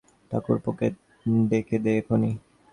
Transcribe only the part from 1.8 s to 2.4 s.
দে এক্ষুনি।